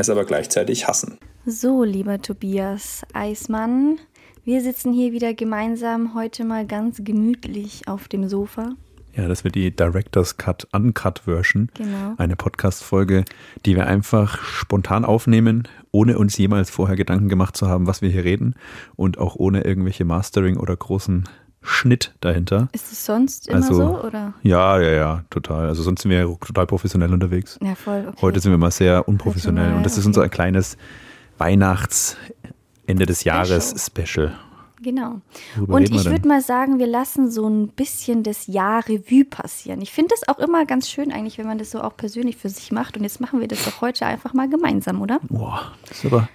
[0.00, 1.18] es aber gleichzeitig hassen.
[1.46, 3.98] So, lieber Tobias Eismann,
[4.44, 8.74] wir sitzen hier wieder gemeinsam heute mal ganz gemütlich auf dem Sofa.
[9.14, 11.68] Ja, das wird die Director's Cut Uncut Version.
[11.74, 12.14] Genau.
[12.16, 13.24] Eine Podcast-Folge,
[13.66, 18.10] die wir einfach spontan aufnehmen, ohne uns jemals vorher Gedanken gemacht zu haben, was wir
[18.10, 18.54] hier reden
[18.96, 21.28] und auch ohne irgendwelche Mastering oder großen
[21.62, 22.68] Schnitt dahinter.
[22.72, 24.34] Ist es sonst immer Also, so, oder?
[24.42, 25.68] Ja, ja, ja, total.
[25.68, 27.58] Also sonst sind wir ja total professionell unterwegs.
[27.62, 28.06] Ja, voll.
[28.08, 28.18] Okay.
[28.22, 30.08] Heute sind wir mal sehr unprofessionell mal, und das ist okay.
[30.08, 30.76] unser kleines
[31.38, 32.16] Weihnachts
[32.86, 34.32] Ende des Jahres Special.
[34.82, 35.20] Genau.
[35.56, 39.82] Worüber Und ich würde mal sagen, wir lassen so ein bisschen das Jahr Revue passieren.
[39.82, 42.48] Ich finde das auch immer ganz schön eigentlich, wenn man das so auch persönlich für
[42.48, 42.96] sich macht.
[42.96, 45.20] Und jetzt machen wir das doch heute einfach mal gemeinsam, oder?
[45.28, 46.30] Boah, das ist aber,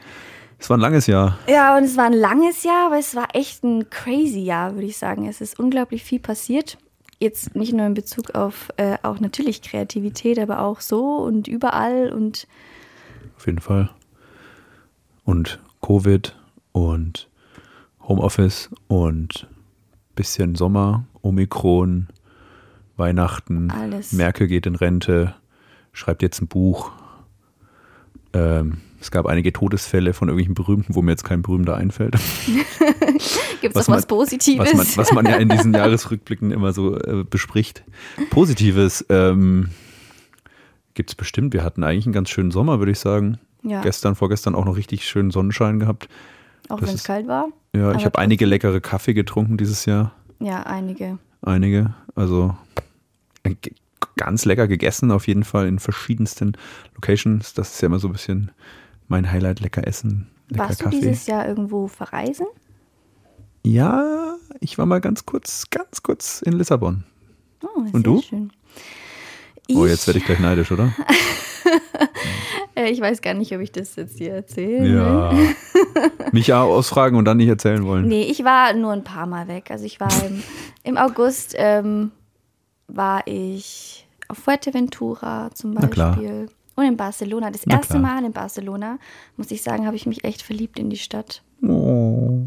[0.57, 1.37] das war ein langes Jahr.
[1.47, 4.87] Ja, und es war ein langes Jahr, aber es war echt ein crazy Jahr, würde
[4.87, 5.27] ich sagen.
[5.27, 6.77] Es ist unglaublich viel passiert.
[7.19, 12.11] Jetzt nicht nur in Bezug auf äh, auch natürlich Kreativität, aber auch so und überall
[12.11, 12.47] und
[13.37, 13.89] Auf jeden Fall.
[15.23, 16.35] Und Covid
[16.71, 17.29] und
[18.01, 19.47] Homeoffice und
[20.15, 22.07] bisschen Sommer, Omikron,
[22.97, 24.13] Weihnachten, Alles.
[24.13, 25.35] Merkel geht in Rente,
[25.91, 26.91] schreibt jetzt ein Buch.
[28.33, 32.15] Ähm, es gab einige Todesfälle von irgendwelchen Berühmten, wo mir jetzt kein Berühmter einfällt.
[33.61, 34.67] gibt es auch was Positives.
[34.67, 37.83] Was man, was man ja in diesen Jahresrückblicken immer so äh, bespricht.
[38.31, 39.69] Positives ähm,
[40.95, 41.53] gibt es bestimmt.
[41.53, 43.37] Wir hatten eigentlich einen ganz schönen Sommer, würde ich sagen.
[43.61, 43.81] Ja.
[43.81, 46.09] Gestern, vorgestern auch noch richtig schönen Sonnenschein gehabt.
[46.69, 47.49] auch wenn es kalt war.
[47.75, 50.13] Ja, ich habe einige leckere Kaffee getrunken dieses Jahr.
[50.39, 51.19] Ja, einige.
[51.43, 51.93] Einige.
[52.15, 52.55] Also
[53.43, 53.53] äh,
[54.15, 56.53] ganz lecker gegessen, auf jeden Fall in verschiedensten
[56.95, 57.53] Locations.
[57.53, 58.49] Das ist ja immer so ein bisschen
[59.07, 60.27] mein Highlight, lecker essen.
[60.49, 60.99] Lecker Warst du Kaffee.
[60.99, 62.45] dieses Jahr irgendwo verreisen?
[63.63, 67.03] Ja, ich war mal ganz kurz, ganz kurz in Lissabon.
[67.63, 68.21] Oh, Und du?
[68.21, 68.51] schön.
[69.73, 70.93] Oh, jetzt werde ich gleich neidisch, oder?
[72.75, 74.87] Äh, Ich weiß gar nicht, ob ich das jetzt hier erzähle.
[74.97, 75.33] Ja.
[76.33, 78.05] Mich ja ausfragen und dann nicht erzählen wollen.
[78.07, 79.71] Nee, ich war nur ein paar Mal weg.
[79.71, 80.43] Also ich war im,
[80.83, 82.11] im August ähm,
[82.87, 85.73] war ich auf Fuerteventura zum.
[85.73, 86.49] Beispiel.
[86.75, 87.51] Und in Barcelona.
[87.51, 88.01] Das Na erste klar.
[88.01, 88.97] Mal in Barcelona,
[89.37, 91.41] muss ich sagen, habe ich mich echt verliebt in die Stadt.
[91.63, 92.43] Oh.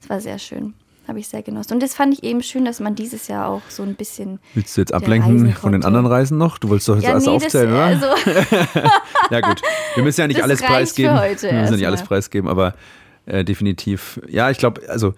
[0.00, 0.74] Es war sehr schön.
[1.06, 1.72] Habe ich sehr genossen.
[1.72, 4.40] Und das fand ich eben schön, dass man dieses Jahr auch so ein bisschen.
[4.52, 6.58] Willst du jetzt ablenken von den anderen Reisen noch?
[6.58, 7.84] Du wolltest doch jetzt alles aufzählen, oder?
[7.84, 8.06] also,
[9.30, 9.62] ja gut,
[9.94, 11.18] wir müssen ja nicht Das alles preisgeben.
[11.18, 12.74] heute wir müssen ja nicht alles preisgeben, aber
[13.24, 14.20] äh, definitiv.
[14.28, 15.14] Ja, ich glaube, also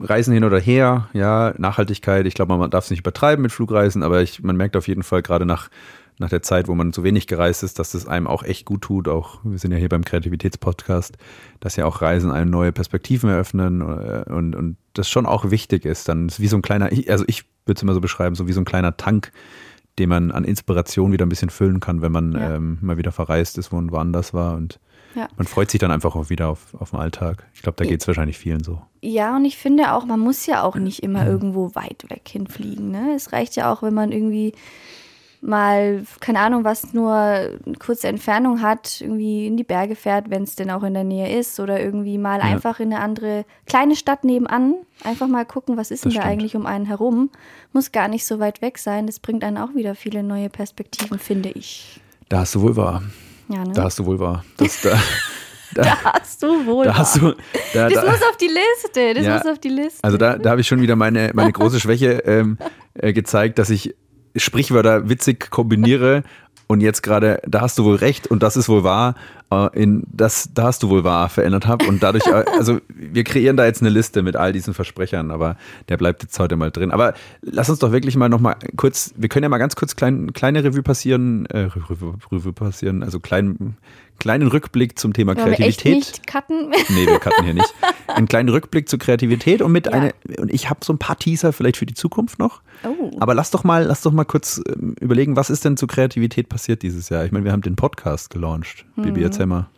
[0.00, 2.26] Reisen hin oder her, ja, Nachhaltigkeit.
[2.26, 5.04] Ich glaube, man darf es nicht übertreiben mit Flugreisen, aber ich, man merkt auf jeden
[5.04, 5.68] Fall gerade nach
[6.18, 8.82] nach der Zeit, wo man so wenig gereist ist, dass das einem auch echt gut
[8.82, 9.08] tut.
[9.08, 11.16] Auch wir sind ja hier beim Kreativitätspodcast,
[11.60, 15.84] dass ja auch Reisen einem neue Perspektiven eröffnen äh, und, und das schon auch wichtig
[15.84, 16.08] ist.
[16.08, 18.52] Dann ist wie so ein kleiner, also ich würde es immer so beschreiben, so wie
[18.52, 19.30] so ein kleiner Tank,
[19.98, 22.56] den man an Inspiration wieder ein bisschen füllen kann, wenn man Ja.
[22.56, 24.54] ähm, mal wieder verreist ist, wo man woanders war.
[24.56, 24.78] Und
[25.14, 25.28] Ja.
[25.36, 27.46] man freut sich dann einfach auch wieder auf, auf den Alltag.
[27.54, 28.80] Ich glaube, da geht es wahrscheinlich vielen so.
[29.02, 32.90] Ja, und ich finde auch, man muss ja auch nicht immer irgendwo weit weg hinfliegen.
[32.90, 33.12] Ne?
[33.14, 34.52] Es reicht ja auch, wenn man irgendwie
[35.40, 40.42] mal, keine Ahnung, was nur eine kurze Entfernung hat, irgendwie in die Berge fährt, wenn
[40.42, 43.94] es denn auch in der Nähe ist, oder irgendwie mal einfach in eine andere kleine
[43.96, 44.74] Stadt nebenan.
[45.04, 46.32] Einfach mal gucken, was ist Das denn da stimmt.
[46.32, 47.30] eigentlich um einen herum.
[47.72, 49.06] Muss gar nicht so weit weg sein.
[49.06, 52.00] Das bringt einen auch wieder viele neue Perspektiven, finde ich.
[52.28, 53.02] Da hast du wohl wahr.
[53.48, 53.72] Ja, ne?
[53.74, 54.44] Da hast du wohl wahr.
[54.56, 54.98] Das, da,
[55.74, 56.86] Da hast du wohl.
[56.86, 57.34] da hast du.
[57.74, 59.14] Da, das da, muss auf die Liste.
[59.14, 59.34] Das Ja.
[59.36, 60.02] muss auf die Liste.
[60.02, 62.56] Also da, da habe ich schon wieder meine, meine große Schwäche ähm,
[62.94, 63.94] äh, gezeigt, dass ich
[64.36, 66.22] Sprichwörter witzig kombiniere.
[66.66, 69.14] Und jetzt gerade, da hast du wohl recht und das ist wohl wahr,
[69.72, 73.56] in das, da hast du wohl wahr verändert habe und dadurch, äh, also wir kreieren
[73.56, 75.56] da jetzt eine Liste mit all diesen Versprechern, aber
[75.88, 76.90] der bleibt jetzt heute mal drin.
[76.90, 79.96] Aber lass uns doch wirklich mal noch mal kurz, wir können ja mal ganz kurz
[79.96, 83.78] klein, kleine Revue passieren, äh, Revue, Revue passieren, also kleinen,
[84.18, 85.94] kleinen Rückblick zum Thema Wollen wir echt Kreativität.
[85.94, 86.70] nicht cutten?
[86.90, 87.72] Nee, wir cutten hier nicht.
[88.08, 89.92] Einen kleinen Rückblick zur Kreativität und mit Ja.
[89.92, 92.60] einer, und ich habe so ein paar Teaser vielleicht für die Zukunft noch.
[92.84, 93.10] Oh.
[93.20, 96.48] Aber lass doch mal, lass doch mal kurz ähm, überlegen, was ist denn zur Kreativität
[96.48, 97.24] passiert dieses Jahr?
[97.24, 98.84] Ich meine, wir haben den Podcast gelauncht.
[98.96, 99.02] Mhm.
[99.02, 99.68] Bibi, erzähl mal.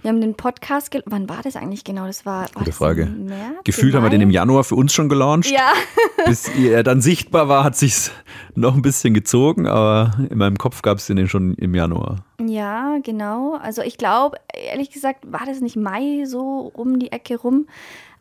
[0.00, 2.06] Wir haben den Podcast, wann war das eigentlich genau?
[2.06, 3.06] Das war, war Gute Frage.
[3.06, 5.50] März, Gefühlt haben wir den im Januar für uns schon gelauncht.
[5.50, 5.72] Ja.
[6.24, 8.10] Bis er dann sichtbar war, hat sich
[8.54, 12.24] noch ein bisschen gezogen, aber in meinem Kopf gab es den schon im Januar.
[12.40, 13.58] Ja, genau.
[13.60, 14.36] Also ich glaube,
[14.70, 17.66] ehrlich gesagt, war das nicht Mai so um die Ecke rum.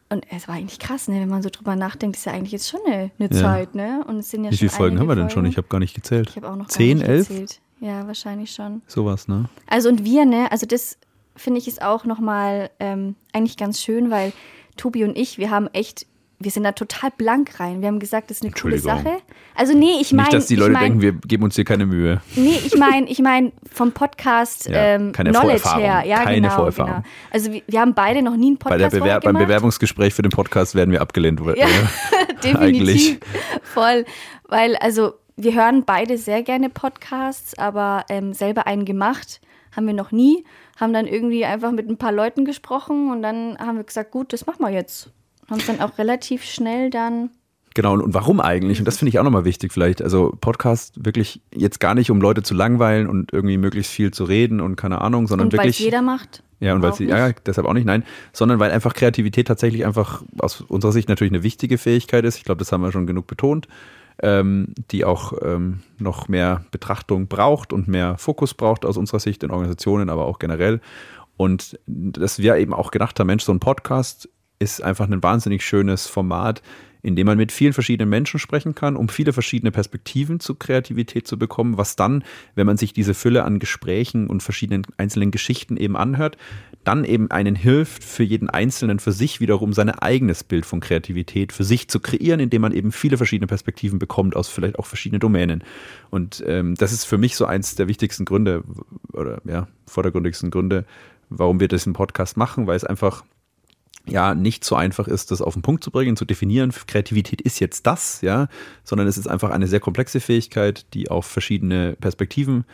[0.10, 1.20] Und es war eigentlich krass, ne?
[1.20, 3.42] wenn man so drüber nachdenkt, ist ja eigentlich jetzt schon eine, eine ja.
[3.42, 4.06] Zeit, ne?
[4.08, 5.46] Und es sind ja Wie viele Folgen haben wir denn schon?
[5.46, 6.30] Ich habe gar nicht gezählt.
[6.30, 7.28] Ich habe auch noch Zehn, elf?
[7.28, 7.60] Gezählt.
[7.80, 8.82] Ja, wahrscheinlich schon.
[8.88, 9.46] Sowas, ne?
[9.68, 10.52] Also und wir, ne?
[10.52, 10.98] Also das
[11.36, 14.34] finde ich ist auch nochmal ähm, eigentlich ganz schön, weil
[14.76, 16.08] Tobi und ich, wir haben echt
[16.40, 17.82] wir sind da total blank rein.
[17.82, 19.18] Wir haben gesagt, das ist eine coole Sache.
[19.56, 21.66] Also nee, ich meine, nicht, dass die Leute ich mein, denken, wir geben uns hier
[21.66, 22.22] keine Mühe.
[22.36, 25.84] Nee, ich meine, ich meine vom Podcast Ja, ähm, keine Knowledge Vorerfahrung.
[25.84, 26.94] her, ja Keine genau, Vorerfahrung.
[26.94, 27.06] genau.
[27.32, 29.36] Also wir, wir haben beide noch nie einen Bei Podcast der Bewer beim.
[29.36, 31.42] Bewerbungsgespräch für den Podcast werden wir abgelehnt.
[31.58, 31.66] Ja,
[32.60, 33.18] Eigentlich.
[33.18, 33.20] definitiv.
[33.64, 34.06] Voll.
[34.48, 39.40] Weil, also, wir hören beide sehr gerne Podcasts, aber ähm, selber einen gemacht
[39.76, 40.44] haben wir noch nie.
[40.78, 44.34] Haben dann irgendwie einfach mit ein paar Leuten gesprochen und dann haben wir gesagt, gut,
[44.34, 45.12] das machen wir jetzt.
[45.50, 47.30] Haben es dann auch relativ schnell dann.
[47.76, 48.80] Genau, und warum eigentlich?
[48.80, 50.02] Und das finde ich auch nochmal wichtig vielleicht.
[50.02, 54.24] Also Podcast wirklich jetzt gar nicht, um Leute zu langweilen und irgendwie möglichst viel zu
[54.24, 55.80] reden und keine Ahnung, sondern Und weil wirklich.
[55.80, 56.42] jeder macht.
[56.60, 58.04] Ja, und weil sie, ja, deshalb auch nicht, nein,
[58.34, 62.38] sondern weil einfach Kreativität tatsächlich einfach aus unserer Sicht natürlich eine wichtige Fähigkeit ist.
[62.38, 63.68] Ich glaube, das haben wir schon genug betont,
[64.22, 69.44] ähm, die auch ähm, noch mehr Betrachtung braucht und mehr Fokus braucht aus unserer Sicht
[69.44, 70.82] in Organisationen, aber auch generell.
[71.38, 74.28] Und dass wir eben auch gedacht haben, Mensch, so ein Podcast
[74.60, 76.62] ist einfach ein wahnsinnig schönes Format,
[77.04, 81.28] in dem man mit vielen verschiedenen Menschen sprechen kann, um viele verschiedene Perspektiven zu Kreativität
[81.28, 82.24] zu bekommen, was dann,
[82.56, 86.38] wenn man sich diese Fülle an Gesprächen und verschiedenen einzelnen Geschichten eben anhört,
[86.84, 91.54] dann eben einen hilft, für jeden Einzelnen für sich wiederum sein eigenes Bild von Kreativität
[91.54, 95.20] für sich zu kreieren, indem man eben viele verschiedene Perspektiven bekommt aus vielleicht auch verschiedenen
[95.20, 95.64] Domänen.
[96.10, 98.64] Und ähm, das ist für mich so eins der wichtigsten Gründe
[99.14, 100.86] oder ja, vordergründigsten Gründe,
[101.30, 103.24] warum wir diesen Podcast machen, weil es einfach
[104.08, 106.72] ja nicht so einfach ist, das auf den Punkt zu bringen, zu definieren.
[106.88, 108.48] Kreativität ist jetzt das, ja,
[108.84, 112.66] sondern es ist einfach eine sehr komplexe Fähigkeit, die auf verschiedene Perspektiven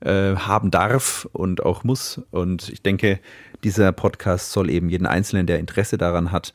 [0.00, 2.20] äh, haben darf und auch muss.
[2.30, 3.20] Und ich denke,
[3.64, 6.52] dieser Podcast soll eben jeden Einzelnen, der Interesse daran hat,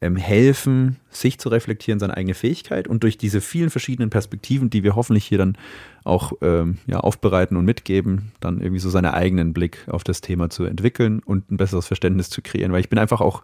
[0.00, 4.82] ähm, helfen, sich zu reflektieren, seine eigene Fähigkeit und durch diese vielen verschiedenen Perspektiven, die
[4.82, 5.56] wir hoffentlich hier dann
[6.04, 10.50] auch ähm, ja, aufbereiten und mitgeben, dann irgendwie so seinen eigenen Blick auf das Thema
[10.50, 12.72] zu entwickeln und ein besseres Verständnis zu kreieren.
[12.72, 13.42] Weil ich bin einfach auch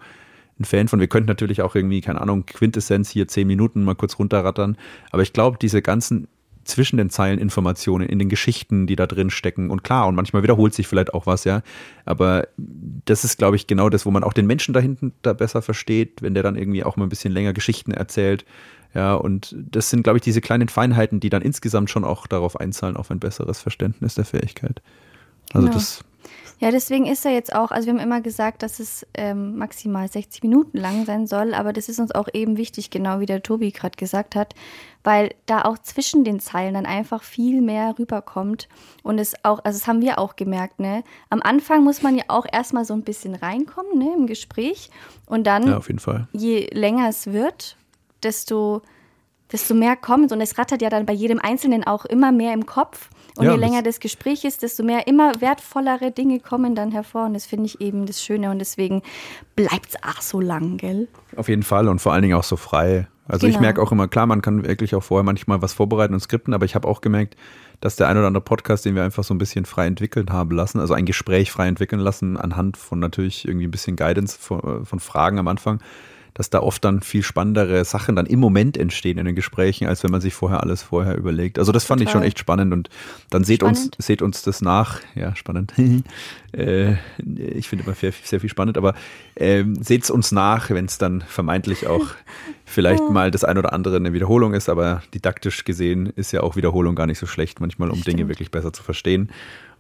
[0.60, 3.94] ein Fan von, wir könnten natürlich auch irgendwie, keine Ahnung, Quintessenz hier zehn Minuten mal
[3.94, 4.76] kurz runterrattern,
[5.10, 6.28] aber ich glaube, diese ganzen
[6.64, 9.70] zwischen den Zeilen Informationen, in den Geschichten, die da drin stecken.
[9.70, 11.62] Und klar, und manchmal wiederholt sich vielleicht auch was, ja.
[12.04, 15.32] Aber das ist, glaube ich, genau das, wo man auch den Menschen da hinten da
[15.32, 18.44] besser versteht, wenn der dann irgendwie auch mal ein bisschen länger Geschichten erzählt.
[18.94, 22.58] Ja, und das sind, glaube ich, diese kleinen Feinheiten, die dann insgesamt schon auch darauf
[22.58, 24.82] einzahlen, auf ein besseres Verständnis der Fähigkeit.
[25.52, 25.74] Also Genau.
[25.78, 26.04] das,
[26.58, 30.08] Ja, deswegen ist er jetzt auch, also wir haben immer gesagt, dass es ähm, maximal
[30.08, 33.42] 60 Minuten lang sein soll, aber das ist uns auch eben wichtig, genau wie der
[33.42, 34.54] Tobi gerade gesagt hat,
[35.02, 38.68] weil da auch zwischen den Zeilen dann einfach viel mehr rüberkommt
[39.02, 41.02] und es auch, also das haben wir auch gemerkt, ne?
[41.30, 44.90] Am Anfang muss man ja auch erstmal so ein bisschen reinkommen, ne, im Gespräch
[45.24, 46.28] und dann ja, auf jeden Fall.
[46.32, 47.78] je länger es wird,
[48.22, 48.82] desto,
[49.52, 50.32] desto mehr kommt.
[50.32, 53.10] Und es rattert ja dann bei jedem Einzelnen auch immer mehr im Kopf.
[53.40, 57.24] Und Ja, je länger das Gespräch ist, desto mehr immer wertvollere Dinge kommen dann hervor.
[57.24, 58.50] Und das finde ich eben das Schöne.
[58.50, 59.02] Und deswegen
[59.56, 61.08] bleibt es auch so lang, gell?
[61.36, 63.08] Auf jeden Fall und vor allen Dingen auch so frei.
[63.26, 63.62] Also ich Genau.
[63.62, 66.64] merke auch immer, klar, man kann wirklich auch vorher manchmal was vorbereiten und skripten, aber
[66.64, 67.36] ich habe auch gemerkt,
[67.80, 70.50] dass der ein oder andere Podcast, den wir einfach so ein bisschen frei entwickeln haben
[70.54, 74.84] lassen, also ein Gespräch frei entwickeln lassen, anhand von natürlich irgendwie ein bisschen Guidance von,
[74.84, 75.80] von Fragen am Anfang,
[76.34, 80.02] dass da oft dann viel spannendere Sachen dann im Moment entstehen in den Gesprächen, als
[80.04, 81.58] wenn man sich vorher alles vorher überlegt.
[81.58, 82.20] Also das fand ich Total.
[82.22, 82.88] schon echt spannend und
[83.30, 83.96] dann seht uns, Spannend.
[83.98, 85.00] seht uns das nach.
[85.14, 85.72] Ja, spannend.
[86.52, 86.92] äh,
[87.36, 88.94] ich finde immer sehr, sehr viel spannend, aber
[89.36, 92.06] ähm, seht es uns nach, wenn es dann vermeintlich auch
[92.64, 96.56] vielleicht mal das ein oder andere eine Wiederholung ist, aber didaktisch gesehen ist ja auch
[96.56, 98.28] Wiederholung gar nicht so schlecht, manchmal um Dinge Stimmt.
[98.30, 99.30] wirklich besser zu verstehen.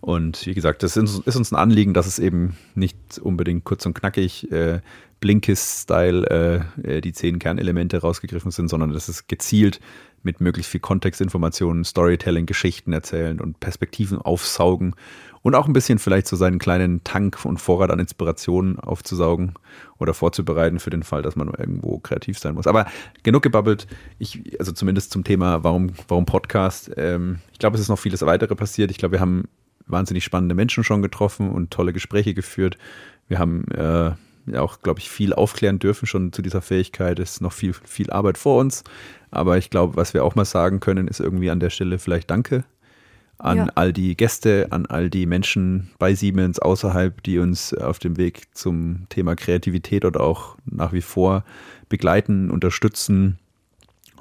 [0.00, 3.64] Und wie gesagt, das ist, uns- ist uns ein Anliegen, dass es eben nicht unbedingt
[3.64, 4.80] kurz und knackig äh,
[5.20, 9.80] Blinkist-Style äh, äh, die zehn Kernelemente rausgegriffen sind, sondern dass es gezielt
[10.22, 14.94] mit möglichst viel Kontextinformationen, Storytelling, Geschichten erzählen und Perspektiven aufsaugen
[15.42, 19.54] und auch ein bisschen vielleicht so seinen kleinen Tank und Vorrat an Inspirationen aufzusaugen
[19.98, 22.66] oder vorzubereiten für den Fall, dass man irgendwo kreativ sein muss.
[22.66, 22.86] Aber
[23.22, 23.86] genug gebabbelt.
[24.18, 26.90] Ich, also zumindest zum Thema, warum, warum Podcast.
[26.96, 28.90] Ähm, ich glaube, es ist noch vieles weitere passiert.
[28.90, 29.44] Ich glaube, wir haben
[29.86, 32.76] wahnsinnig spannende Menschen schon getroffen und tolle Gespräche geführt.
[33.28, 34.12] Wir haben äh,
[34.56, 37.18] auch, glaube ich, viel aufklären dürfen schon zu dieser Fähigkeit.
[37.18, 38.84] Es ist noch viel, viel Arbeit vor uns.
[39.30, 42.30] Aber ich glaube, was wir auch mal sagen können, ist irgendwie an der Stelle vielleicht
[42.30, 42.64] Danke
[43.40, 43.66] an Ja.
[43.74, 48.54] all die Gäste, an all die Menschen bei Siemens außerhalb, die uns auf dem Weg
[48.54, 51.44] zum Thema Kreativität oder auch nach wie vor
[51.88, 53.38] begleiten, unterstützen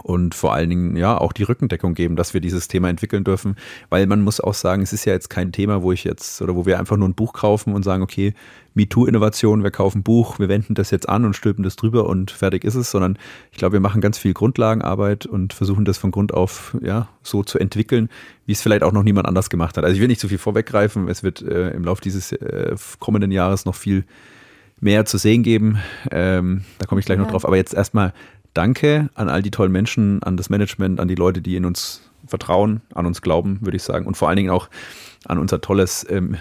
[0.03, 3.55] und vor allen Dingen ja auch die Rückendeckung geben, dass wir dieses Thema entwickeln dürfen,
[3.89, 6.55] weil man muss auch sagen, es ist ja jetzt kein Thema, wo ich jetzt oder
[6.55, 8.33] wo wir einfach nur ein Buch kaufen und sagen, okay,
[8.75, 12.31] MeToo-Innovation, wir kaufen ein Buch, wir wenden das jetzt an und stülpen das drüber und
[12.31, 13.17] fertig ist es, sondern
[13.51, 17.43] ich glaube, wir machen ganz viel Grundlagenarbeit und versuchen das von Grund auf ja so
[17.43, 18.09] zu entwickeln,
[18.45, 19.83] wie es vielleicht auch noch niemand anders gemacht hat.
[19.83, 23.31] Also ich will nicht zu viel vorweggreifen, es wird äh, im Laufe dieses äh, kommenden
[23.31, 24.05] Jahres noch viel
[24.81, 25.79] mehr zu sehen geben.
[26.11, 27.31] Ähm, da komme ich gleich noch Ja.
[27.31, 27.45] drauf.
[27.45, 28.13] Aber jetzt erstmal
[28.53, 32.01] danke an all die tollen Menschen, an das Management, an die Leute, die in uns
[32.27, 34.05] vertrauen, an uns glauben, würde ich sagen.
[34.05, 34.69] Und vor allen Dingen auch
[35.25, 36.35] an unser tolles ähm,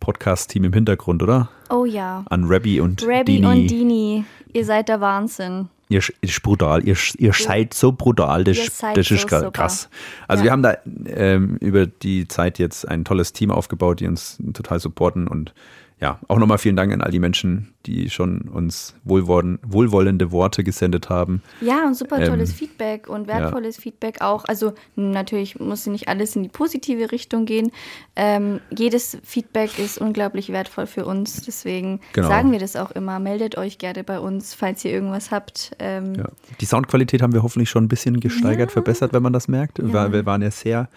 [0.00, 1.48] Podcast-Team im Hintergrund, oder?
[1.68, 2.24] Oh ja.
[2.30, 3.46] An Rabbi und Rabbi Dini.
[3.46, 5.68] und Dini, ihr seid der Wahnsinn.
[5.88, 8.56] Ihr ist brutal, ihr, ihr seid so brutal, das,
[8.94, 9.50] das ist so gra- super.
[9.50, 9.88] krass.
[10.28, 10.44] Also Ja.
[10.44, 10.76] wir haben da
[11.06, 15.52] ähm, über die Zeit jetzt ein tolles Team aufgebaut, die uns total supporten und
[16.00, 20.64] ja, auch nochmal vielen Dank an all die Menschen, die schon uns wohlwollen, wohlwollende Worte
[20.64, 21.42] gesendet haben.
[21.60, 24.44] Ja, und super tolles Ähm, Feedback und wertvolles Feedback auch.
[24.46, 27.70] Also natürlich muss nicht alles in die positive Richtung gehen.
[28.16, 31.42] Ähm, jedes Feedback ist unglaublich wertvoll für uns.
[31.42, 32.28] Deswegen Genau.
[32.28, 33.18] sagen wir das auch immer.
[33.18, 35.72] Meldet euch gerne bei uns, falls ihr irgendwas habt.
[35.78, 36.28] Ähm, Ja.
[36.60, 39.78] Die Soundqualität haben wir hoffentlich schon ein bisschen gesteigert, verbessert, wenn man das merkt.
[39.82, 40.88] Weil wir waren ja sehr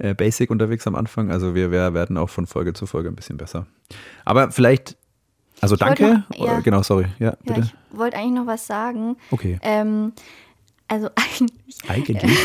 [0.00, 1.30] äh, basic unterwegs am Anfang.
[1.30, 3.66] Also wir, wir werden auch von Folge zu Folge ein bisschen besser.
[4.24, 4.96] Aber vielleicht,
[5.60, 6.24] also wollte danke.
[6.36, 6.60] noch- ja.
[6.60, 7.06] Genau, sorry.
[7.18, 7.60] Ja, Ja, bitte.
[7.92, 9.16] ich wollte eigentlich noch was sagen.
[9.30, 9.58] Okay.
[9.62, 10.12] Ähm,
[10.88, 12.36] also eigentlich, Eigentlich.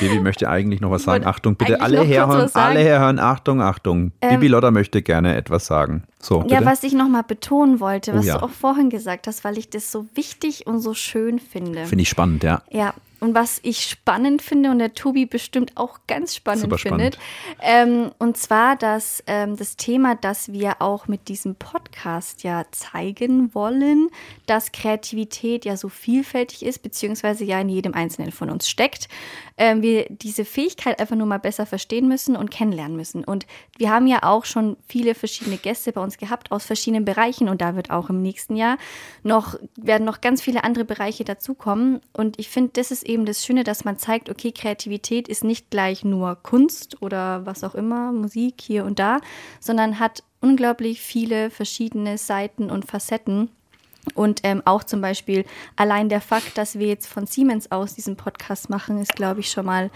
[0.00, 1.24] Bibi möchte eigentlich noch was sagen.
[1.24, 3.18] Achtung, bitte alle herhören, alle herhören.
[3.18, 4.12] Achtung, Achtung.
[4.20, 6.04] Bibi Lotta möchte gerne etwas sagen.
[6.18, 6.54] So, bitte.
[6.54, 8.38] ja, was ich noch mal betonen wollte, Oh was ja.
[8.38, 11.86] du auch vorhin gesagt hast, weil ich das so wichtig und so schön finde.
[11.86, 12.62] Finde ich spannend, ja.
[12.70, 17.18] Ja, und was ich spannend finde und der Tobi bestimmt auch ganz spannend Super findet,
[17.60, 23.54] ähm, und zwar dass ähm, das Thema, dass wir auch mit diesem Podcast ja zeigen
[23.54, 24.10] wollen,
[24.46, 29.08] dass Kreativität ja so vielfältig ist, beziehungsweise ja in jedem Einzelnen von uns steckt.
[29.56, 33.24] Ähm, wir diese Fähigkeit einfach nur mal besser verstehen müssen und kennenlernen müssen.
[33.24, 33.46] Und
[33.78, 37.60] wir haben ja auch schon viele verschiedene Gäste bei uns gehabt aus verschiedenen Bereichen und
[37.60, 38.78] da wird auch im nächsten Jahr
[39.22, 42.00] noch, werden noch ganz viele andere Bereiche dazukommen.
[42.12, 45.70] Und ich finde, das ist eben das Schöne, dass man zeigt, okay, Kreativität ist nicht
[45.70, 49.20] gleich nur Kunst oder was auch immer, Musik hier und da,
[49.60, 53.50] sondern hat unglaublich viele verschiedene Seiten und Facetten.
[54.14, 58.16] Und ähm, auch zum Beispiel allein der Fakt, dass wir jetzt von Siemens aus diesen
[58.16, 59.90] Podcast machen, ist, glaube ich, schon mal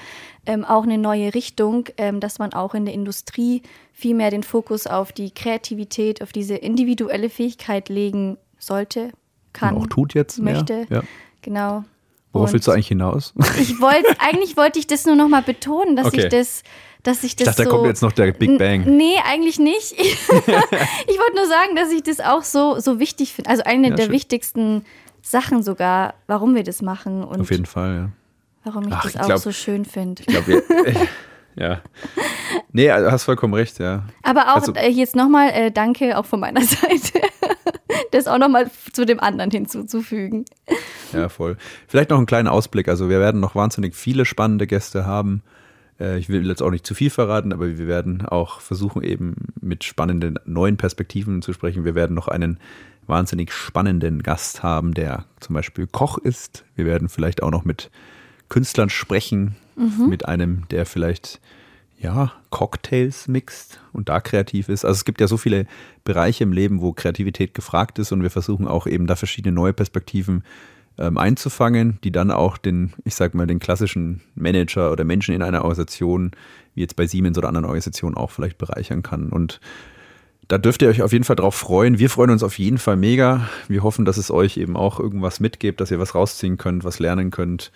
[0.46, 4.42] ähm, auch eine neue Richtung, ähm, dass man auch in der Industrie viel mehr den
[4.42, 9.12] Fokus auf die Kreativität, auf diese individuelle Fähigkeit legen sollte,
[9.52, 10.54] kann, Und auch tut jetzt mehr.
[10.54, 10.86] möchte.
[10.88, 11.02] Ja.
[11.42, 11.84] Genau.
[12.32, 13.32] Worauf willst du eigentlich hinaus?
[13.60, 16.24] Ich wollte, eigentlich wollte ich das nur noch mal betonen, dass Okay.
[16.24, 16.62] ich das,
[17.02, 18.84] dass ich das Ich dachte, da so kommt jetzt noch der Big Bang.
[18.96, 19.92] Nee, eigentlich nicht.
[19.98, 23.50] ich wollte nur sagen, dass ich das auch so, so wichtig finde.
[23.50, 24.12] Also eine Ja, der schön.
[24.12, 24.84] wichtigsten
[25.22, 28.08] Sachen sogar, warum wir das machen und Auf jeden Fall, ja.
[28.64, 30.22] warum ich Ach, das ich auch glaub- so schön finde.
[30.22, 30.62] Ich glaube.
[31.58, 31.80] ja.
[32.72, 34.04] Nee, also hast vollkommen recht, ja.
[34.22, 37.20] Aber auch Also- äh, jetzt nochmal äh, Danke auch von meiner Seite,
[38.10, 40.44] das auch nochmal zu dem anderen hinzuzufügen.
[41.12, 41.56] Ja, voll.
[41.86, 42.88] Vielleicht noch einen kleinen Ausblick.
[42.88, 45.42] Also wir werden noch wahnsinnig viele spannende Gäste haben.
[45.98, 49.34] Äh, Ich will jetzt auch nicht zu viel verraten, aber wir werden auch versuchen, eben
[49.60, 51.84] mit spannenden neuen Perspektiven zu sprechen.
[51.84, 52.58] Wir werden noch einen
[53.06, 56.64] wahnsinnig spannenden Gast haben, der zum Beispiel Koch ist.
[56.76, 57.90] Wir werden vielleicht auch noch mit
[58.48, 59.56] Künstlern sprechen,
[60.08, 61.40] mit einem, der vielleicht
[62.00, 64.84] ja, Cocktails mixt und da kreativ ist.
[64.84, 65.66] Also es gibt ja so viele
[66.04, 69.72] Bereiche im Leben, wo Kreativität gefragt ist und wir versuchen auch eben da verschiedene neue
[69.72, 70.44] Perspektiven
[70.96, 75.42] ähm, einzufangen, die dann auch den, ich sag mal, den klassischen Manager oder Menschen in
[75.42, 76.32] einer Organisation,
[76.74, 79.30] wie jetzt bei Siemens oder anderen Organisationen auch vielleicht bereichern kann.
[79.30, 79.60] Und
[80.46, 81.98] da dürft ihr euch auf jeden Fall drauf freuen.
[81.98, 83.48] Wir freuen uns auf jeden Fall mega.
[83.68, 87.00] Wir hoffen, dass es euch eben auch irgendwas mitgibt, dass ihr was rausziehen könnt, was
[87.00, 87.70] lernen könnt.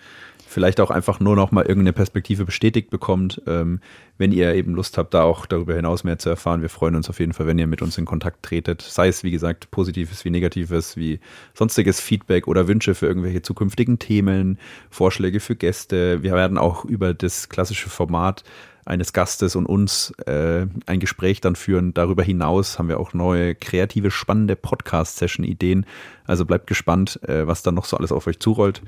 [0.53, 3.79] Vielleicht auch einfach nur noch mal irgendeine Perspektive bestätigt bekommt, ähm,
[4.19, 6.61] wenn ihr eben Lust habt, da auch darüber hinaus mehr zu erfahren.
[6.61, 8.83] Wir freuen uns auf jeden Fall, wenn ihr mit uns in Kontakt tretet.
[8.83, 11.19] Sei es, wie gesagt, positives wie negatives, wie
[11.55, 14.59] sonstiges Feedback oder Wünsche für irgendwelche zukünftigen Themen,
[14.91, 16.21] Vorschläge für Gäste.
[16.21, 18.43] Wir werden auch über das klassische Format
[18.85, 21.95] eines Gastes und uns äh, ein Gespräch dann führen.
[21.95, 25.87] Darüber hinaus haben wir auch neue, kreative, spannende Podcast-Session-Ideen.
[26.27, 28.83] Also bleibt gespannt, äh, was dann noch so alles auf euch zurollt.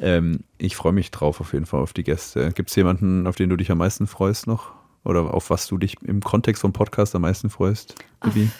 [0.00, 2.50] Ähm, ich freue mich drauf auf jeden Fall auf die Gäste.
[2.54, 4.72] Gibt es jemanden, auf den du dich am meisten freust noch?
[5.04, 7.94] Oder auf was du dich im Kontext vom Podcast am meisten freust?
[8.22, 8.50] Bibi?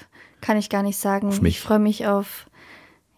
[0.41, 1.29] Kann ich gar nicht sagen.
[1.29, 1.43] Auf.
[1.43, 2.47] Ich freue mich auf,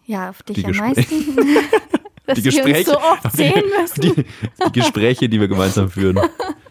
[0.05, 1.15] ja, auf dich Die am Gespräche.
[1.15, 1.37] meisten.
[2.25, 2.89] Dass Die wir uns Gespräche.
[2.91, 4.01] so oft sehen müssen.
[4.01, 4.25] Die,
[4.65, 6.19] die Gespräche, die wir gemeinsam führen.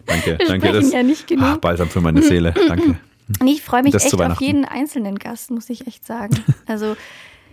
[0.05, 0.67] danke, Wir danke.
[0.67, 1.45] sprechen ja nicht genug.
[1.45, 2.97] Ach, balsam für meine Seele, danke.
[3.43, 6.35] Nee, ich freue mich Das echt auf jeden einzelnen Gast, muss ich echt sagen.
[6.65, 6.95] Also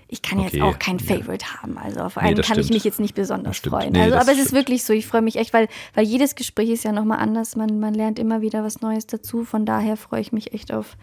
[0.08, 1.16] ich kann jetzt Okay, auch kein ja.
[1.16, 1.76] Favorite haben.
[1.78, 2.76] Also auf Nee, einen das kann ich stimmt.
[2.76, 3.92] mich jetzt nicht besonders freuen.
[3.92, 6.70] Nee, also, aber es ist wirklich so, ich freue mich echt, weil, weil jedes Gespräch
[6.70, 7.56] ist ja nochmal anders.
[7.56, 9.44] Man, man lernt immer wieder was Neues dazu.
[9.44, 10.96] Von daher freue ich mich echt auf,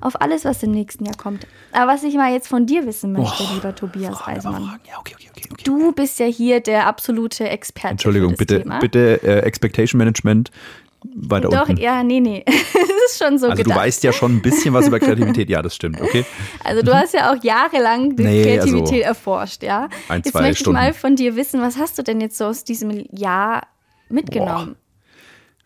[0.00, 1.46] auf alles, was im nächsten Jahr kommt.
[1.72, 4.80] Aber was ich mal jetzt von dir wissen möchte, lieber Tobias Reismann.
[4.88, 5.26] Ja, okay, okay.
[5.64, 7.92] Du bist ja hier der absolute Experte.
[7.92, 8.78] Entschuldigung, bitte, Thema.
[8.80, 10.50] bitte äh, Expectation Management
[11.04, 11.80] weiter Doch, unten.
[11.80, 12.44] ja, nee, nee.
[13.10, 13.78] Es ist schon so Also du gedacht.
[13.80, 15.48] weißt ja schon ein bisschen was über Kreativität.
[15.50, 16.24] Ja, das stimmt, okay.
[16.62, 19.88] Also du hast ja auch jahrelang die Nee, Kreativität also erforscht, ja.
[20.08, 20.78] ein, jetzt möchte Stunden.
[20.78, 23.66] ich mal von dir wissen, was hast du denn jetzt so aus diesem Jahr
[24.10, 24.76] mitgenommen?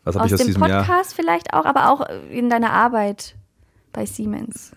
[0.05, 1.17] Was habe aus ich aus dem diesem Podcast Jahr?
[1.17, 3.35] vielleicht auch, aber auch in deiner Arbeit
[3.93, 4.73] bei Siemens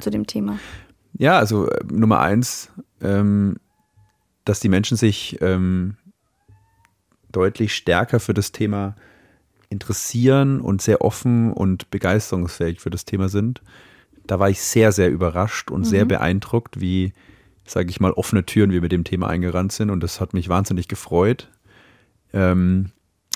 [0.00, 0.58] zu dem Thema.
[1.18, 3.56] Ja, also äh, Nummer eins, ähm,
[4.44, 5.96] dass die Menschen sich ähm,
[7.30, 8.96] deutlich stärker für das Thema
[9.72, 13.60] interessieren und sehr offen und begeisterungsfähig für das Thema sind.
[14.26, 17.12] Da war ich sehr, sehr überrascht und sehr beeindruckt, wie,
[17.66, 19.90] sage ich mal, offene Türen wir mit dem Thema eingerannt sind.
[19.90, 21.50] Und das hat mich wahnsinnig gefreut.
[22.32, 22.90] Ähm,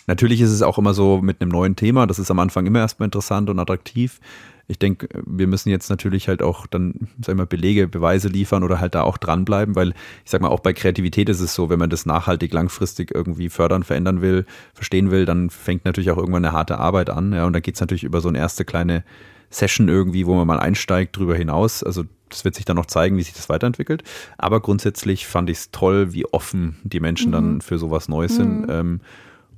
[0.06, 2.78] natürlich ist es auch immer so mit einem neuen Thema, das ist am Anfang immer
[2.78, 4.20] erstmal interessant und attraktiv.
[4.68, 8.64] Ich denke, wir müssen jetzt natürlich halt auch dann, sag ich mal, Belege, Beweise liefern
[8.64, 9.90] oder halt da auch dranbleiben, weil
[10.24, 13.48] ich sag mal, auch bei Kreativität ist es so, wenn man das nachhaltig, langfristig irgendwie
[13.48, 14.44] fördern, verändern will,
[14.74, 17.32] verstehen will, dann fängt natürlich auch irgendwann eine harte Arbeit an.
[17.32, 19.04] Ja, und dann geht's natürlich über so eine erste kleine
[19.50, 21.82] Session irgendwie, wo man mal einsteigt, drüber hinaus.
[21.82, 24.02] Also das wird sich dann noch zeigen, wie sich das weiterentwickelt.
[24.36, 28.66] Aber grundsätzlich fand ich es toll, wie offen die Menschen dann für sowas Neues sind.
[28.68, 29.00] Ähm,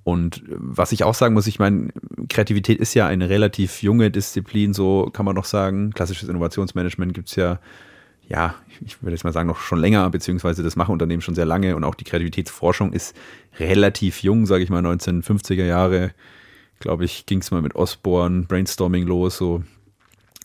[0.08, 1.90] und was ich auch sagen muss, ich meine,
[2.30, 5.90] Kreativität ist ja eine relativ junge Disziplin, so kann man noch sagen.
[5.90, 7.60] Klassisches Innovationsmanagement gibt's ja,
[8.26, 11.44] ja, ich würde jetzt mal sagen, noch schon länger, beziehungsweise das machen Unternehmen schon sehr
[11.44, 13.14] lange und auch die Kreativitätsforschung ist
[13.60, 16.12] relativ jung, sage ich mal, 1950er Jahre,
[16.80, 19.62] glaube ich, ging's mal mit Osborne, Brainstorming los, so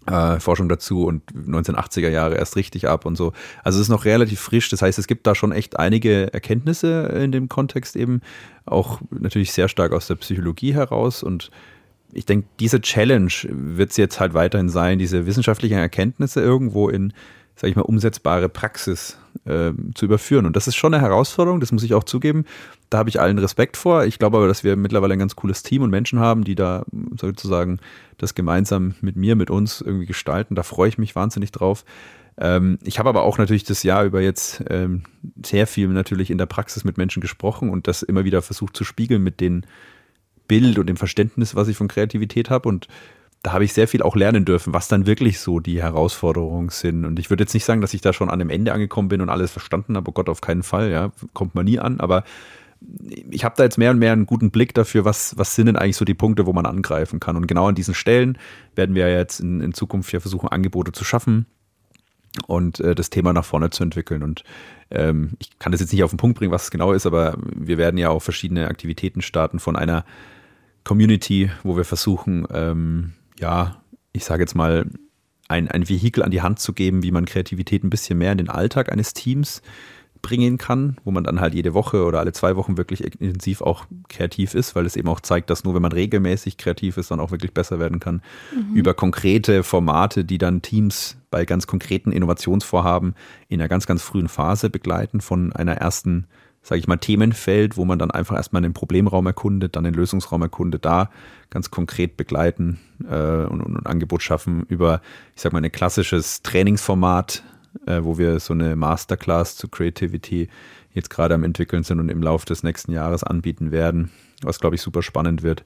[0.07, 3.33] äh, Forschung dazu und 1980er Jahre erst richtig ab und so.
[3.63, 4.69] Also es ist noch relativ frisch.
[4.69, 8.21] Das heißt, es gibt da schon echt einige Erkenntnisse in dem Kontext eben,
[8.65, 11.51] auch natürlich sehr stark aus der Psychologie heraus und
[12.13, 17.13] ich denke, diese Challenge wird es jetzt halt weiterhin sein, diese wissenschaftlichen Erkenntnisse irgendwo in,
[17.55, 20.45] sage ich mal, umsetzbare Praxis äh, zu überführen.
[20.45, 22.45] Und das ist schon eine Herausforderung, das muss ich auch zugeben.
[22.93, 24.05] Da habe ich allen Respekt vor.
[24.05, 26.85] Ich glaube aber, dass wir mittlerweile ein ganz cooles Team und Menschen haben, die da
[27.19, 27.79] sozusagen
[28.19, 30.53] das gemeinsam mit mir, mit uns irgendwie gestalten.
[30.53, 31.85] Da freue ich mich wahnsinnig drauf.
[32.37, 35.05] Ähm, ich habe aber auch natürlich das Jahr über jetzt ähm,
[35.43, 38.83] sehr viel natürlich in der Praxis mit Menschen gesprochen und das immer wieder versucht zu
[38.83, 39.65] spiegeln mit den
[40.47, 42.69] Bild und dem Verständnis, was ich von Kreativität habe.
[42.69, 42.87] Und
[43.41, 47.05] da habe ich sehr viel auch lernen dürfen, was dann wirklich so die Herausforderungen sind.
[47.05, 49.21] Und ich würde jetzt nicht sagen, dass ich da schon an dem Ende angekommen bin
[49.21, 50.11] und alles verstanden habe.
[50.11, 51.99] Oh Gott, auf keinen Fall, ja, kommt man nie an.
[51.99, 52.23] Aber
[53.29, 55.75] ich habe da jetzt mehr und mehr einen guten Blick dafür, was, was sind denn
[55.75, 57.35] eigentlich so die Punkte, wo man angreifen kann.
[57.35, 58.37] Und genau an diesen Stellen
[58.75, 61.45] werden wir jetzt in, in Zukunft ja versuchen, Angebote zu schaffen
[62.47, 64.23] und äh, das Thema nach vorne zu entwickeln.
[64.23, 64.43] Und
[64.91, 67.37] ähm, ich kann das jetzt nicht auf den Punkt bringen, was es genau ist, aber
[67.55, 70.05] wir werden ja auch verschiedene Aktivitäten starten von einer
[70.83, 74.85] Community, wo wir versuchen, ähm, ja, ich sage jetzt mal,
[75.49, 78.37] ein, ein Vehikel an die Hand zu geben, wie man Kreativität ein bisschen mehr in
[78.37, 79.61] den Alltag eines Teams
[80.23, 83.85] bringen kann, wo man dann halt jede Woche oder alle zwei Wochen wirklich intensiv auch
[84.07, 87.19] kreativ ist, weil es eben auch zeigt, dass nur wenn man regelmäßig kreativ ist, dann
[87.19, 88.23] auch wirklich besser werden kann.
[88.73, 93.15] Über konkrete Formate, die dann Teams bei ganz konkreten Innovationsvorhaben
[93.49, 96.25] in einer ganz, ganz frühen Phase begleiten, von einer ersten,
[96.61, 100.41] sage ich mal, Themenfeld, wo man dann einfach erstmal den Problemraum erkundet, dann den Lösungsraum
[100.41, 101.09] erkundet, da
[101.49, 105.01] ganz konkret begleiten äh, und, und ein Angebot schaffen über,
[105.35, 107.43] ich sag mal, ein klassisches Trainingsformat,
[107.85, 110.49] äh, wo wir so eine Masterclass zu Creativity
[110.93, 114.75] jetzt gerade am entwickeln sind und im Laufe des nächsten Jahres anbieten werden, was glaube
[114.75, 115.63] ich super spannend wird.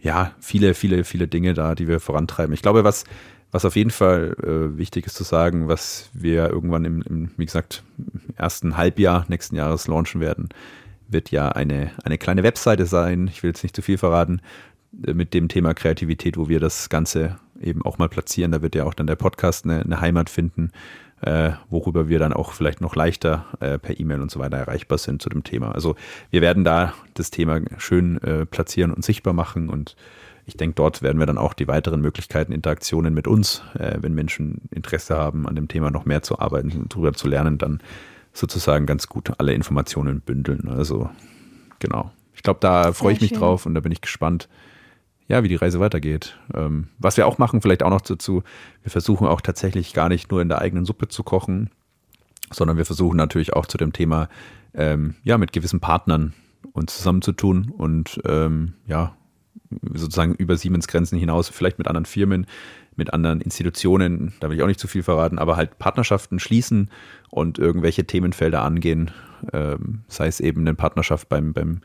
[0.00, 2.54] Ja, viele, viele, viele Dinge da, die wir vorantreiben.
[2.54, 3.04] Ich glaube, was,
[3.50, 7.44] was auf jeden Fall äh, wichtig ist zu sagen, was wir irgendwann im, im, wie
[7.44, 7.82] gesagt,
[8.36, 10.48] ersten Halbjahr nächsten Jahres launchen werden,
[11.08, 13.28] wird ja eine, eine kleine Webseite sein.
[13.28, 14.40] Ich will jetzt nicht zu viel verraten
[15.06, 18.52] äh, mit dem Thema Kreativität, wo wir das Ganze eben auch mal platzieren.
[18.52, 20.70] Da wird ja auch dann der Podcast eine, eine Heimat finden,
[21.22, 24.98] äh, worüber wir dann auch vielleicht noch leichter äh, per E-Mail und so weiter erreichbar
[24.98, 25.72] sind zu dem Thema.
[25.72, 25.96] Also
[26.30, 29.96] wir werden da das Thema schön äh, platzieren und sichtbar machen und
[30.46, 34.14] ich denke, dort werden wir dann auch die weiteren Möglichkeiten, Interaktionen mit uns, äh, wenn
[34.14, 37.80] Menschen Interesse haben, an dem Thema noch mehr zu arbeiten und darüber zu lernen, dann
[38.32, 40.68] sozusagen ganz gut alle Informationen bündeln.
[40.68, 41.10] Also
[41.78, 42.10] genau.
[42.34, 43.38] Ich glaube, da freue ich mich schön.
[43.38, 44.48] drauf und da bin ich gespannt,
[45.30, 46.36] ja, wie die Reise weitergeht.
[46.54, 48.42] Ähm, was wir auch machen, vielleicht auch noch dazu,
[48.82, 51.70] wir versuchen auch tatsächlich gar nicht nur in der eigenen Suppe zu kochen,
[52.52, 54.28] sondern wir versuchen natürlich auch zu dem Thema,
[54.74, 56.32] ähm, ja, mit gewissen Partnern
[56.72, 59.14] uns zusammenzutun und ähm, ja,
[59.94, 62.46] sozusagen über Siemens Grenzen hinaus, vielleicht mit anderen Firmen,
[62.96, 66.90] mit anderen Institutionen, da will ich auch nicht zu viel verraten, aber halt Partnerschaften schließen
[67.30, 69.12] und irgendwelche Themenfelder angehen,
[69.52, 71.82] ähm, sei es eben eine Partnerschaft beim, beim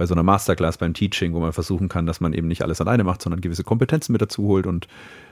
[0.00, 2.80] bei so einer Masterclass, beim Teaching, wo man versuchen kann, dass man eben nicht alles
[2.80, 4.88] alleine macht, sondern gewisse Kompetenzen mit dazu holt und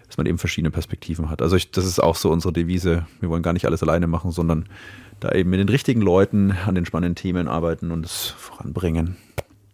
[0.06, 1.40] dass man eben verschiedene Perspektiven hat.
[1.40, 3.06] Also ich, das ist auch so unsere Devise.
[3.20, 4.68] Wir wollen gar nicht alles alleine machen, sondern
[5.20, 9.16] da eben mit den richtigen Leuten an den spannenden Themen arbeiten und es voranbringen.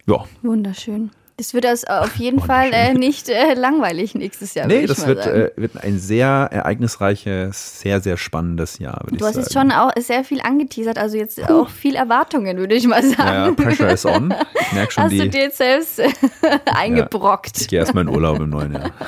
[0.06, 0.26] Ja.
[0.42, 1.10] Wunderschön.
[1.36, 4.68] Das wird das auf jeden Fall äh, nicht äh, langweilig nächstes Jahr.
[4.68, 9.04] Nee, das wird, äh, wird, ein sehr ereignisreiches, sehr, sehr spannendes Jahr.
[9.10, 11.62] Du hast jetzt schon auch sehr viel angeteasert, also jetzt Puh.
[11.62, 13.18] auch viel Erwartungen, würde ich mal sagen.
[13.46, 14.32] Ja, Pressure is on.
[14.60, 16.00] Ich merke schon hast die, du dir jetzt selbst
[16.66, 17.56] eingebrockt.
[17.56, 18.90] Ja, ich gehe erstmal in Urlaub im neuen Jahr.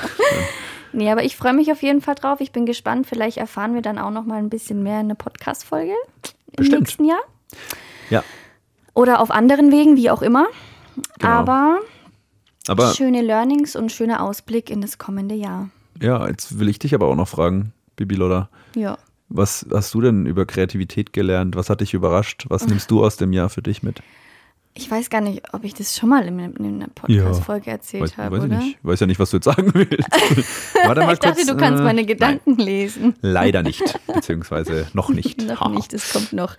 [0.93, 2.39] Nee, aber ich freue mich auf jeden Fall drauf.
[2.39, 3.05] Ich bin gespannt.
[3.07, 6.81] Vielleicht erfahren wir dann auch noch mal ein bisschen mehr in der Podcast-Folge im Bestimmt.
[6.83, 7.19] nächsten Jahr.
[8.09, 8.23] Ja.
[8.95, 10.47] Oder auf anderen Wegen, wie auch immer.
[11.19, 11.31] Genau.
[11.31, 11.79] Aber
[12.69, 15.69] Aber schöne Learnings und schöner Ausblick in das kommende Jahr.
[16.01, 18.49] ja, jetzt will ich dich aber auch noch fragen, Bibi Lola.
[18.75, 18.97] Ja.
[19.29, 21.55] Was hast du denn über Kreativität gelernt?
[21.55, 22.45] Was hat dich überrascht?
[22.49, 24.01] Was nimmst du aus dem Jahr für dich mit?
[24.73, 28.17] Ich weiß gar nicht, ob ich das schon mal in, in einer Podcast-Folge erzählt Weiß,
[28.17, 28.59] habe, weiß ich oder?
[28.59, 28.77] nicht.
[28.83, 30.07] Weiß ja nicht, was du jetzt sagen willst.
[30.85, 33.15] Warte mal ich dachte, kurz, du kannst äh, meine Gedanken lesen.
[33.21, 35.41] Nein, leider nicht, beziehungsweise noch nicht.
[35.47, 36.55] noch nicht, das kommt noch.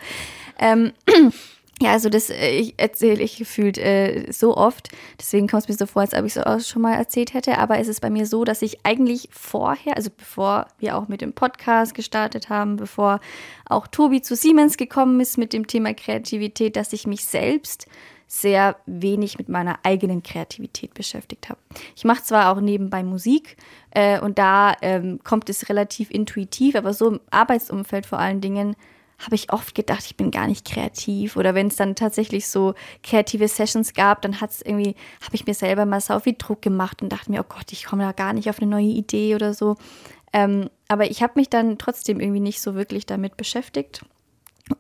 [0.58, 0.90] Ähm,
[1.80, 4.88] ja, also das äh, ich erzähle ich gefühlt äh, so oft.
[5.18, 7.58] Deswegen kommt es mir so vor, als ob ich es auch schon mal erzählt hätte.
[7.58, 11.20] Aber es ist bei mir so, dass ich eigentlich vorher, also bevor wir auch mit
[11.20, 13.20] dem Podcast gestartet haben, bevor
[13.66, 17.86] auch Tobi zu Siemens gekommen ist mit dem Thema Kreativität, dass ich mich selbst
[18.26, 21.60] sehr wenig mit meiner eigenen Kreativität beschäftigt habe.
[21.96, 23.56] Ich mache zwar auch nebenbei Musik
[23.90, 28.76] äh, und da ähm, kommt es relativ intuitiv, aber so im Arbeitsumfeld vor allen Dingen
[29.18, 31.36] habe ich oft gedacht, ich bin gar nicht kreativ.
[31.36, 35.46] Oder wenn es dann tatsächlich so kreative Sessions gab, dann hat es irgendwie, habe ich
[35.46, 38.12] mir selber mal sau viel Druck gemacht und dachte mir, oh Gott, ich komme da
[38.12, 39.76] gar nicht auf eine neue Idee oder so.
[40.32, 44.04] Ähm, aber ich habe mich dann trotzdem irgendwie nicht so wirklich damit beschäftigt.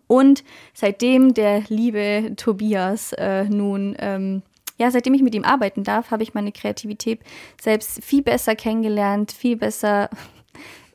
[0.06, 4.42] Und seitdem der liebe Tobias äh, nun, ähm,
[4.76, 7.20] ja, seitdem ich mit ihm arbeiten darf, habe ich meine Kreativität
[7.60, 10.08] selbst viel besser kennengelernt, viel besser.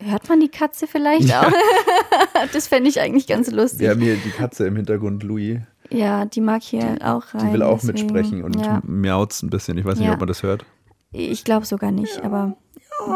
[0.03, 1.51] Hört man die Katze vielleicht auch?
[2.53, 3.81] das fände ich eigentlich ganz lustig.
[3.81, 5.59] Wir haben hier die Katze im Hintergrund, Louis.
[5.89, 7.47] Ja, die mag hier auch rein.
[7.47, 9.77] Die will auch deswegen, mitsprechen und ja, miauzt ein bisschen.
[9.77, 10.13] Ich weiß nicht, Ja.
[10.13, 10.65] ob man das hört.
[11.11, 12.55] ich glaube sogar nicht, aber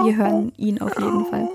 [0.04, 1.50] wir hören ihn auf jeden Fall.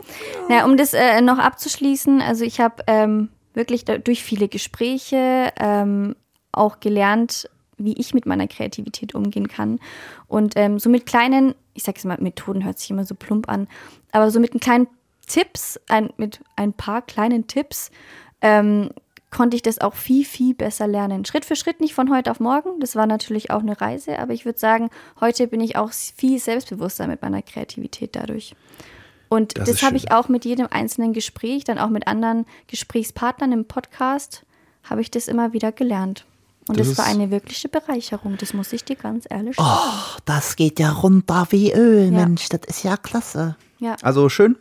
[0.48, 6.16] Na, um das äh, noch abzuschließen, also ich habe ähm, wirklich durch viele Gespräche ähm,
[6.50, 9.78] auch gelernt, wie ich mit meiner Kreativität umgehen kann.
[10.28, 13.48] Und ähm, so mit kleinen, ich sage es mal, Methoden hört sich immer so plump
[13.48, 13.68] an,
[14.12, 14.88] aber so mit kleinen
[15.26, 17.90] Tipps, ein, mit ein paar kleinen Tipps,
[18.40, 18.90] ähm,
[19.30, 21.24] konnte ich das auch viel, viel besser lernen.
[21.24, 22.78] Schritt für Schritt, nicht von heute auf morgen.
[22.80, 26.38] Das war natürlich auch eine Reise, aber ich würde sagen, heute bin ich auch viel
[26.38, 28.54] selbstbewusster mit meiner Kreativität dadurch.
[29.30, 33.52] Und Das das, habe ich auch mit jedem einzelnen Gespräch, dann auch mit anderen Gesprächspartnern
[33.52, 34.44] im Podcast,
[34.84, 36.26] habe ich das immer wieder gelernt.
[36.68, 39.68] Und Das das, war eine wirkliche Bereicherung, das muss ich dir ganz ehrlich sagen.
[39.82, 42.26] Oh, das geht ja runter wie Öl, Ja.
[42.26, 43.56] Mensch, das ist ja klasse.
[43.78, 43.96] Ja.
[44.02, 44.56] Also schön.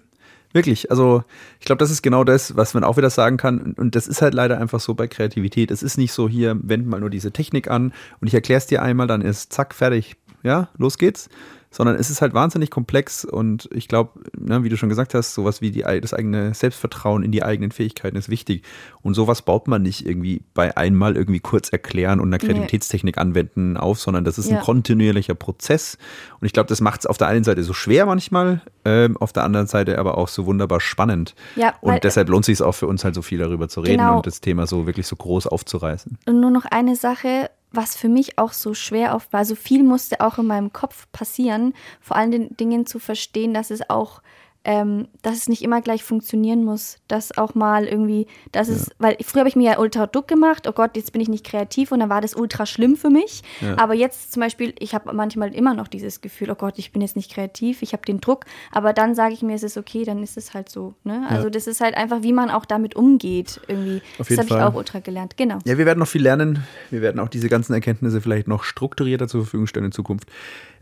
[0.53, 0.91] Wirklich.
[0.91, 1.23] Also
[1.59, 3.73] ich glaube, das ist genau das, was man auch wieder sagen kann.
[3.77, 5.71] Und das ist halt leider einfach so bei Kreativität.
[5.71, 8.67] Es ist nicht so hier, wend mal nur diese Technik an und ich erkläre es
[8.67, 10.15] dir einmal, dann ist zack, fertig.
[10.43, 11.29] Ja, los geht's.
[11.73, 15.33] Sondern es ist halt wahnsinnig komplex und ich glaube, ne, wie du schon gesagt hast,
[15.33, 18.63] sowas wie die, das eigene Selbstvertrauen in die eigenen Fähigkeiten ist wichtig.
[19.01, 22.45] Und sowas baut man nicht irgendwie bei einmal irgendwie kurz erklären und eine Nee.
[22.45, 24.61] Kreativitätstechnik anwenden auf, sondern das ist ein Ja.
[24.61, 25.97] kontinuierlicher Prozess.
[26.41, 29.31] Und ich glaube, das macht es auf der einen Seite so schwer manchmal, ähm, auf
[29.31, 31.35] der anderen Seite aber auch so wunderbar spannend.
[31.55, 33.79] Ja, weil- und deshalb lohnt es sich auch für uns halt so viel darüber zu
[33.79, 34.17] reden Genau.
[34.17, 36.17] und das Thema so wirklich so groß aufzureißen.
[36.27, 39.45] Und nur noch eine Sache, was für mich auch so schwer oft war.
[39.45, 43.89] So viel musste auch in meinem Kopf passieren, vor allen Dingen zu verstehen, dass es
[43.89, 44.21] auch,
[44.63, 46.97] ähm, dass es nicht immer gleich funktionieren muss.
[47.07, 50.67] Dass auch mal irgendwie, dass es, weil früher habe ich mir ja ultra duck gemacht,
[50.67, 53.41] oh Gott, jetzt bin ich nicht kreativ und dann war das ultra schlimm für mich.
[53.77, 57.01] Aber jetzt zum Beispiel, ich habe manchmal immer noch dieses Gefühl, oh Gott, ich bin
[57.01, 60.03] jetzt nicht kreativ, ich habe den Druck, aber dann sage ich mir, es ist okay,
[60.03, 60.93] dann ist es halt so.
[61.03, 61.25] Ne?
[61.29, 64.01] Also das ist halt einfach, wie man auch damit umgeht irgendwie.
[64.19, 65.59] Auf das jeden habe ich auch ultra gelernt, genau.
[65.65, 66.63] Ja, wir werden noch viel lernen.
[66.89, 70.29] Wir werden auch diese ganzen Erkenntnisse vielleicht noch strukturierter zur Verfügung stellen in Zukunft.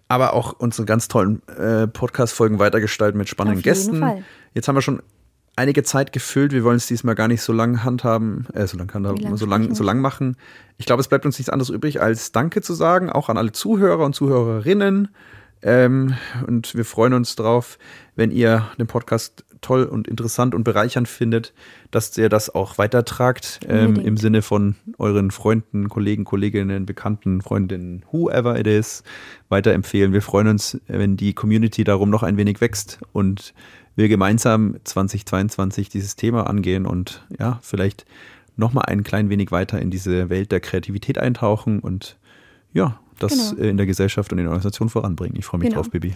[0.10, 4.00] Aber auch unsere ganz tollen äh, Podcast-Folgen weitergestalten mit spannenden Auf Gästen.
[4.00, 4.24] Fall.
[4.54, 5.02] Jetzt haben wir schon
[5.56, 6.52] einige Zeit gefüllt.
[6.52, 9.46] Wir wollen es diesmal gar nicht so lang handhaben, äh, so lang handhaben, lang so
[9.46, 10.36] lang, so lang machen.
[10.78, 13.52] Ich glaube, es bleibt uns nichts anderes übrig, als Danke zu sagen, auch an alle
[13.52, 15.10] Zuhörer und Zuhörerinnen.
[15.62, 16.16] Ähm,
[16.48, 17.78] und wir freuen uns drauf,
[18.16, 21.54] wenn ihr den Podcast toll und interessant und bereichernd findet,
[21.92, 28.04] dass ihr das auch weitertragt ähm, im Sinne von euren Freunden, Kollegen, Kolleginnen, Bekannten, Freundinnen,
[28.12, 29.04] whoever it is,
[29.50, 30.14] weiterempfehlen.
[30.14, 33.54] Wir freuen uns, wenn die Community darum noch ein wenig wächst und
[33.96, 38.06] wir gemeinsam 2022 dieses Thema angehen und ja, vielleicht
[38.56, 42.18] nochmal ein klein wenig weiter in diese Welt der Kreativität eintauchen und
[42.74, 43.70] ja, das Genau.
[43.70, 45.36] in der Gesellschaft und in der Organisation voranbringen.
[45.38, 45.82] Ich freue mich Genau.
[45.82, 46.14] drauf, Bibi.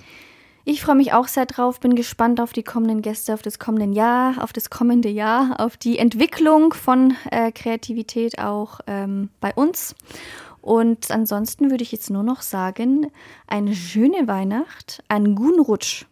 [0.65, 3.93] Ich freue mich auch sehr drauf, bin gespannt auf die kommenden Gäste, auf das kommende
[3.93, 9.93] Jahr, auf das kommende Jahr, auf die Entwicklung von äh, Kreativität auch ähm, bei uns.
[10.61, 13.11] Und ansonsten würde ich jetzt nur noch sagen,
[13.45, 16.05] eine schöne Weihnacht, einen guten Rutsch